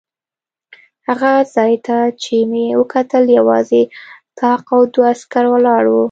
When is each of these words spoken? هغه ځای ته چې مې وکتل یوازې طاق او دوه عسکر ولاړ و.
هغه 1.07 1.31
ځای 1.55 1.73
ته 1.85 1.97
چې 2.21 2.35
مې 2.51 2.65
وکتل 2.81 3.23
یوازې 3.37 3.83
طاق 4.39 4.61
او 4.75 4.81
دوه 4.93 5.07
عسکر 5.13 5.45
ولاړ 5.49 5.83
و. 5.89 5.95